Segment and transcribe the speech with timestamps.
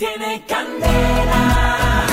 [0.00, 2.06] Tiene candela.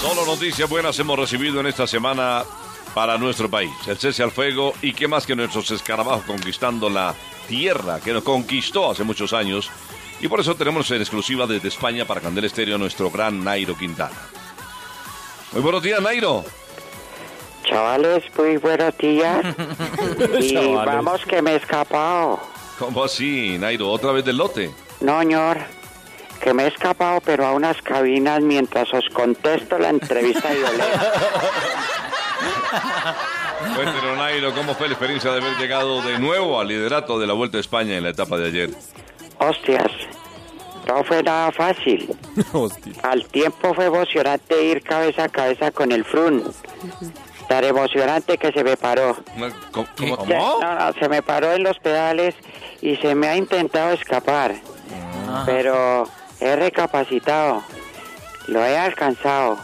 [0.00, 2.44] Solo noticias buenas hemos recibido en esta semana
[2.94, 3.70] para nuestro país.
[3.86, 7.14] El cese al fuego y qué más que nuestros escarabajos conquistando la
[7.46, 9.70] tierra que nos conquistó hace muchos años.
[10.20, 14.16] Y por eso tenemos en exclusiva desde España para Candel Estéreo nuestro gran Nairo Quintana.
[15.52, 16.44] Muy buenos días, Nairo.
[17.64, 19.44] Chavales, muy buenos días.
[20.40, 20.86] y Chavales.
[20.86, 22.40] vamos que me he escapado.
[22.78, 23.90] ¿Cómo así, Nairo?
[23.90, 24.70] ¿Otra vez del lote?
[25.00, 25.58] No, señor.
[26.40, 30.56] Que me he escapado, pero a unas cabinas mientras os contesto la entrevista de.
[33.74, 37.32] Cuéntenos, Nairo, ¿cómo fue la experiencia de haber llegado de nuevo al liderato de la
[37.32, 38.70] Vuelta a España en la etapa de ayer?
[39.38, 39.90] Hostias,
[40.86, 42.14] no fue nada fácil.
[43.02, 46.42] Al tiempo fue emocionante ir cabeza a cabeza con el Frun.
[47.48, 49.16] Tan emocionante que se me paró.
[49.72, 49.86] ¿Cómo?
[49.96, 52.34] cómo- Se- no, no, se me paró en los pedales
[52.80, 54.54] y se me ha intentado escapar.
[55.46, 56.08] Pero
[56.40, 57.62] he recapacitado.
[58.46, 59.58] Lo he alcanzado.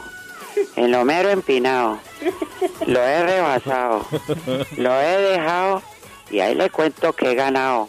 [0.77, 1.99] En lo mero empinado.
[2.87, 4.05] Lo he rebasado.
[4.77, 5.83] Lo he dejado.
[6.31, 7.89] Y ahí le cuento que he ganado.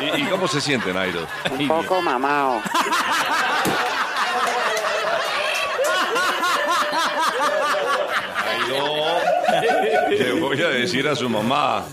[0.00, 1.26] ¿Y, y cómo se siente, Nairo?
[1.58, 2.60] Un poco mamado.
[8.44, 9.20] Nairo,
[10.10, 11.84] le voy a decir a su mamá.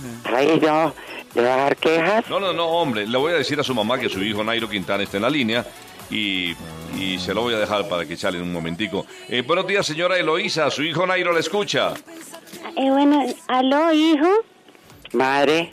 [0.61, 0.93] No.
[1.35, 2.29] ¿Le va a dar quejas?
[2.29, 4.69] No, no, no, hombre, le voy a decir a su mamá que su hijo Nairo
[4.69, 5.65] Quintana está en la línea
[6.09, 6.53] y,
[6.97, 9.05] y se lo voy a dejar para que chale en un momentico.
[9.29, 11.93] Eh, buenos días, señora Eloísa, su hijo Nairo le escucha.
[12.75, 14.27] Eh, bueno, aló, hijo.
[15.13, 15.71] Madre.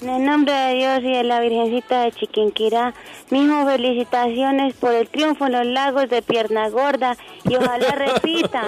[0.00, 2.92] En el nombre de Dios y de la Virgencita de Chiquinquirá,
[3.30, 7.16] mijo, felicitaciones por el triunfo en los lagos de Pierna Gorda
[7.48, 8.64] y ojalá repita.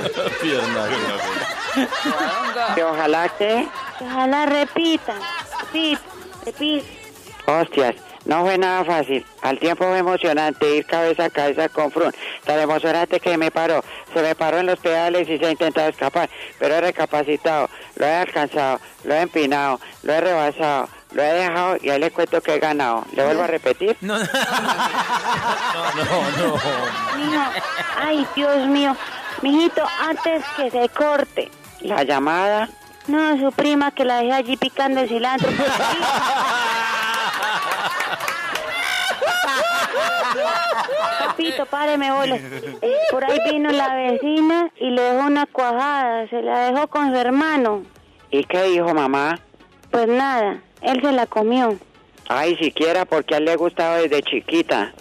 [2.75, 3.69] Que ojalá que...
[4.01, 5.15] Ojalá repita.
[5.73, 6.01] Repita.
[6.47, 6.87] Repita.
[7.47, 7.95] Hostias,
[8.27, 9.25] no fue nada fácil.
[9.43, 12.13] Al tiempo fue emocionante ir cabeza a cabeza con Frun.
[12.45, 13.85] Tan emocionante que me paró.
[14.13, 16.29] Se me paró en los pedales y se ha intentado escapar.
[16.59, 17.71] Pero he recapacitado.
[17.95, 18.81] Lo he alcanzado.
[19.05, 19.79] Lo he empinado.
[20.03, 20.89] Lo he rebasado.
[21.13, 23.05] Lo he dejado y ahí le cuento que he ganado.
[23.13, 23.97] ¿Le vuelvo a repetir?
[24.01, 24.25] No, no,
[27.17, 27.43] Mijo,
[27.97, 28.97] ay, Dios mío.
[29.41, 31.49] Mijito, antes que se corte.
[31.81, 32.69] La llamada.
[33.07, 35.49] No, su prima que la dejé allí picando el cilantro.
[35.57, 35.99] por aquí.
[41.21, 42.39] Papito, páreme, bola.
[43.11, 46.29] Por ahí vino la vecina y le dejó una cuajada.
[46.29, 47.83] Se la dejó con su hermano.
[48.31, 49.39] ¿Y qué dijo mamá?
[49.91, 51.77] Pues nada, él se la comió.
[52.29, 54.93] Ay, siquiera porque a él le ha gustado desde chiquita.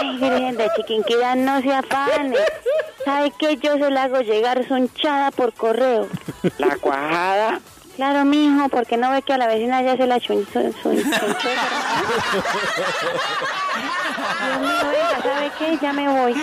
[0.00, 2.36] Ay, Virgen de Chiquinquirá, no se afane.
[3.04, 3.56] ¿Sabe qué?
[3.56, 6.08] Yo se la hago llegar sonchada por correo.
[6.58, 7.60] La cuajada.
[7.98, 10.90] Claro, mijo, porque no ve que a la vecina ya se la chun- sonchó.
[10.90, 11.04] Dios
[14.60, 15.78] mío, ¿sabe qué?
[15.82, 16.34] Ya me voy.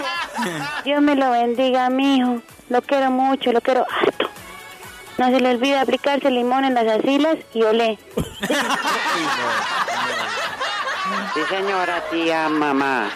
[0.84, 2.42] Dios me lo bendiga, mijo.
[2.68, 4.30] Lo quiero mucho, lo quiero harto.
[5.18, 7.98] No se le olvide aplicarse limón en las asilas y olé.
[11.34, 13.08] Sí, señora, tía, mamá.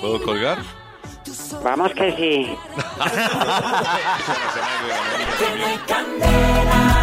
[0.00, 0.58] ¿Puedo colgar?
[1.62, 2.58] Vamos que sí.